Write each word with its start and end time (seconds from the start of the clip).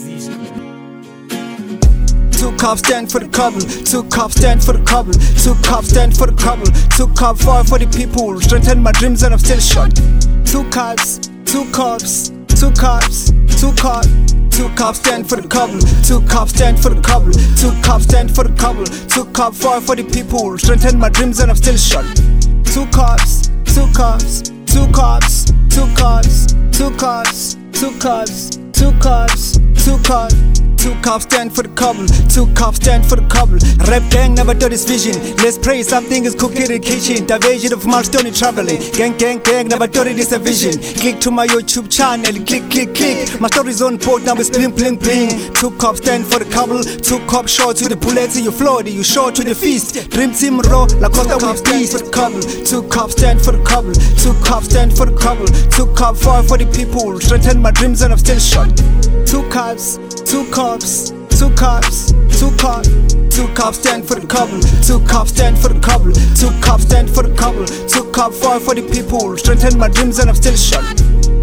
Two 0.00 0.08
cops 2.56 2.80
stand 2.80 3.12
for 3.12 3.18
the 3.18 3.28
couple. 3.30 3.60
Two 3.60 4.02
cops 4.04 4.36
stand 4.36 4.64
for 4.64 4.72
the 4.72 4.82
couple. 4.86 5.12
Two 5.12 5.54
cops 5.62 5.90
stand 5.90 6.16
for 6.16 6.26
the 6.26 6.32
couple. 6.40 6.64
Two 6.96 7.06
cops 7.12 7.44
fight 7.44 7.66
for 7.66 7.78
the 7.78 7.86
people. 7.86 8.40
Strengthen 8.40 8.82
my 8.82 8.92
dreams 8.92 9.22
and 9.22 9.34
I'm 9.34 9.38
still 9.38 9.60
shot. 9.60 9.94
Two 10.46 10.64
cops, 10.70 11.18
two 11.44 11.70
cops, 11.72 12.30
two 12.56 12.70
cops, 12.80 13.30
two 13.60 13.72
cops. 13.76 14.08
Two 14.48 14.70
cops 14.74 15.00
stand 15.00 15.28
for 15.28 15.36
the 15.36 15.46
couple. 15.46 15.78
Two 16.02 16.22
cops 16.26 16.52
stand 16.52 16.80
for 16.80 16.88
the 16.88 17.02
couple. 17.02 17.32
Two 17.60 17.72
cops 17.82 18.04
stand 18.04 18.34
for 18.34 18.44
the 18.44 18.54
couple. 18.56 18.86
Two 18.86 19.26
cops 19.32 19.58
fight 19.62 19.82
for 19.82 19.96
the 19.96 20.04
people. 20.04 20.56
Strengthen 20.56 20.98
my 20.98 21.10
dreams 21.10 21.40
and 21.40 21.50
I'm 21.50 21.56
still 21.56 21.76
shot. 21.76 22.06
Two 22.64 22.86
cops, 22.86 23.50
two 23.68 23.86
cops, 23.92 24.48
two 24.64 24.88
cops, 24.92 25.44
two 25.68 25.86
cops, 25.94 26.54
two 26.72 26.90
cops, 26.96 27.58
two 27.72 27.92
cops, 27.98 28.56
two 28.72 28.92
cops, 29.00 29.59
Cause. 30.10 30.49
Two 30.80 30.94
cops 31.02 31.24
stand 31.24 31.54
for 31.54 31.62
the 31.62 31.68
couple, 31.76 32.06
two 32.32 32.46
cops 32.54 32.78
stand 32.78 33.04
for 33.04 33.16
the 33.16 33.26
couple. 33.28 33.58
Rap 33.84 34.00
gang 34.10 34.34
never 34.34 34.54
do 34.54 34.66
this 34.68 34.88
vision. 34.88 35.12
Let's 35.36 35.58
pray 35.58 35.82
something 35.82 36.24
is 36.24 36.34
cooked 36.34 36.56
in 36.56 36.72
the 36.72 36.78
kitchen. 36.78 37.26
Diversion 37.26 37.74
of 37.74 37.84
milestone 37.84 38.32
traveling. 38.32 38.80
Gang, 38.92 39.14
gang, 39.18 39.40
gang, 39.40 39.68
never 39.68 39.86
do 39.86 40.04
this 40.04 40.32
a 40.32 40.38
vision. 40.38 40.80
Click 40.96 41.20
to 41.20 41.30
my 41.30 41.46
YouTube 41.46 41.92
channel, 41.92 42.32
click, 42.46 42.70
click, 42.70 42.94
click. 42.94 43.40
My 43.40 43.48
story's 43.48 43.82
on 43.82 43.98
board 43.98 44.24
now, 44.24 44.32
it's 44.36 44.48
bling, 44.48 44.72
bling, 44.72 44.96
bling. 44.96 45.52
Two 45.52 45.70
cops 45.76 45.98
stand 45.98 46.24
for 46.24 46.38
the 46.38 46.48
couple, 46.48 46.82
two 46.82 47.20
cops 47.26 47.52
short 47.52 47.76
to 47.76 47.88
the 47.88 47.96
bullets 47.96 48.38
in 48.38 48.44
your 48.44 48.52
floor, 48.52 48.82
you 48.82 49.04
short 49.04 49.34
to 49.34 49.44
the 49.44 49.54
feast. 49.54 50.08
Dream 50.10 50.32
team 50.32 50.60
raw, 50.60 50.88
like 50.96 51.12
Costa 51.12 51.36
with 51.36 51.62
peace 51.62 51.92
for 51.92 52.00
the 52.00 52.10
couple. 52.10 52.40
Two 52.40 52.88
cops 52.88 53.12
stand 53.12 53.40
for 53.42 53.52
the 53.52 53.62
couple, 53.64 53.92
two 54.16 54.32
cops 54.40 54.70
stand 54.70 54.96
for 54.96 55.04
the 55.04 55.16
couple, 55.16 55.46
two 55.68 55.92
cops 55.92 56.24
fight 56.24 56.46
for 56.46 56.56
the 56.56 56.64
people. 56.72 57.20
Strengthen 57.20 57.60
my 57.60 57.70
dreams 57.70 58.00
and 58.00 58.14
I'm 58.14 58.18
still 58.18 58.38
shot. 58.38 58.72
Two 59.26 59.46
cops, 59.50 59.98
two 60.24 60.48
cops, 60.50 60.69
two 60.78 61.50
cops, 61.56 62.12
two 62.38 62.50
cops. 62.56 63.10
Two 63.30 63.48
cops 63.54 63.78
stand 63.78 64.06
for 64.06 64.16
the 64.16 64.26
couple, 64.26 64.60
two 64.84 65.00
cops 65.06 65.30
stand 65.30 65.58
for 65.58 65.68
the 65.68 65.80
couple, 65.80 66.12
two 66.12 66.50
cops 66.60 66.82
stand 66.82 67.08
for 67.08 67.22
the 67.22 67.34
couple, 67.34 67.64
two 67.64 68.04
cops 68.12 68.38
fight 68.38 68.60
for 68.60 68.74
the 68.74 68.82
people. 68.82 69.36
Strengthen 69.36 69.78
my 69.78 69.88
dreams 69.88 70.18
and 70.18 70.28
I'm 70.28 70.36
still 70.36 70.54
shot. 70.54 70.84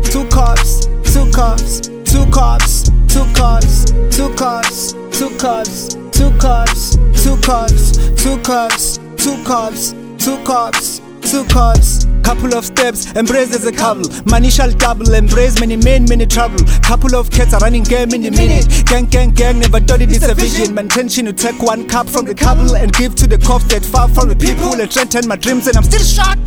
Two 0.03 0.27
cops, 0.29 0.85
two 1.11 1.25
cops, 1.31 1.87
two 2.05 2.25
cops, 2.29 2.89
two 3.07 3.25
cops, 3.33 3.85
two 4.11 4.29
cops, 4.35 4.93
two 5.17 5.29
cops, 5.37 5.95
two 6.11 6.31
cops, 6.37 6.95
two 7.23 7.37
cops, 7.41 7.97
two 8.23 8.37
cops, 8.43 8.97
two 9.17 9.43
cops, 9.43 9.93
two 10.23 10.37
cops, 10.45 11.01
two 11.21 11.43
cops. 11.45 12.06
Couple 12.27 12.55
of 12.55 12.65
steps, 12.65 13.09
embrace 13.13 13.55
as 13.55 13.65
a 13.65 13.71
couple. 13.71 14.03
Money 14.25 14.49
shall 14.49 14.69
double, 14.69 15.13
embrace 15.13 15.61
many 15.61 15.77
men, 15.77 16.03
many 16.09 16.25
trouble. 16.25 16.59
Couple 16.83 17.15
of 17.15 17.31
cats 17.31 17.53
are 17.53 17.59
running 17.61 17.83
game 17.83 18.13
in 18.13 18.21
the 18.21 18.31
minute. 18.31 18.67
Gang, 18.85 19.05
gang, 19.05 19.31
gang, 19.31 19.59
never 19.59 19.79
thought 19.79 20.01
it 20.01 20.11
is 20.11 20.27
a 20.27 20.33
vision. 20.35 20.75
My 20.75 20.81
intention 20.81 21.23
to 21.27 21.31
take 21.31 21.61
one 21.61 21.87
cup 21.87 22.09
from 22.09 22.25
the 22.25 22.35
couple 22.35 22.75
and 22.75 22.91
give 22.91 23.15
to 23.15 23.27
the 23.27 23.37
cops 23.37 23.63
that 23.69 23.85
far 23.85 24.09
from 24.09 24.27
the 24.27 24.35
people 24.35 24.73
and 24.73 24.91
strengthen 24.91 25.25
my 25.25 25.37
dreams, 25.37 25.67
and 25.67 25.77
I'm 25.77 25.83
still 25.83 26.03
shot. 26.03 26.37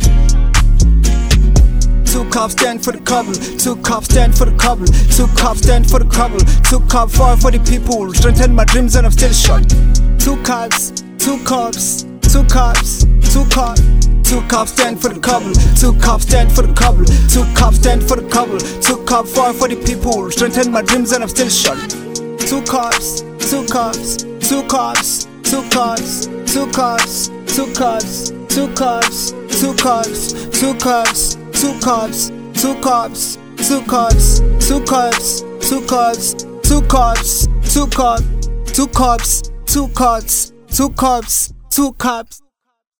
Two 2.05 2.29
cops 2.29 2.53
stand 2.53 2.83
for 2.83 2.91
the 2.91 3.01
couple, 3.01 3.33
two 3.33 3.75
cops 3.77 4.05
stand 4.05 4.37
for 4.37 4.45
the 4.45 4.55
couple, 4.57 4.85
two 4.85 5.25
cops 5.35 5.63
stand 5.63 5.89
for 5.89 5.97
the 5.97 6.05
couple, 6.05 6.37
two 6.69 6.79
cops 6.91 7.17
fight 7.17 7.39
for 7.39 7.49
the 7.49 7.57
people, 7.57 8.13
strengthen 8.13 8.53
my 8.53 8.65
dreams 8.65 8.95
and 8.95 9.07
I'm 9.07 9.11
still 9.11 9.33
shot. 9.33 9.67
Two 10.19 10.37
cops, 10.43 10.91
two 11.17 11.43
cops, 11.43 12.03
two 12.31 12.43
cops, 12.43 13.05
two 13.33 13.45
cops. 13.49 14.00
Two 14.31 14.41
cops 14.47 14.71
stand 14.71 15.01
for 15.01 15.09
the 15.09 15.19
couple, 15.19 15.51
two 15.75 15.91
cops 15.99 16.23
stand 16.23 16.49
for 16.53 16.61
the 16.61 16.71
couple, 16.73 17.03
two 17.03 17.43
cops 17.53 17.75
stand 17.75 18.01
for 18.01 18.15
the 18.15 18.25
couple, 18.29 18.57
two 18.79 19.03
cops 19.03 19.35
fight 19.35 19.53
for 19.55 19.67
the 19.67 19.75
people, 19.75 20.31
strengthen 20.31 20.71
my 20.71 20.81
dreams 20.81 21.11
and 21.11 21.21
I'm 21.21 21.27
still 21.27 21.49
shot. 21.49 21.75
Two 22.39 22.61
cops, 22.63 23.23
two 23.51 23.67
cops, 23.67 24.23
two 24.47 24.63
cops, 24.69 25.25
two 25.43 25.61
cops, 25.67 26.27
two 26.47 26.65
cops, 26.71 27.27
two 27.51 27.67
cops, 27.75 28.31
two 28.47 28.71
cops, 28.71 29.33
two 29.59 29.73
cops, 29.75 30.31
two 30.61 30.73
cops, 30.79 31.35
two 31.51 31.73
cops, 31.75 32.31
two 32.55 32.73
cops, 32.79 33.35
two 33.67 33.83
cops, 33.83 34.47
two 34.47 34.81
cops, 34.81 35.43
two 35.67 35.81
cops, 35.83 36.31
two 36.63 36.81
cops, 36.87 37.47
two 37.67 37.87
cops, 37.87 38.31
two 38.71 38.87
cops, 38.87 39.51
two 39.67 39.87
cops, 39.89 40.53
two 40.71 40.89
cops, 40.91 41.53
two 41.69 41.91
cops. 41.93 42.41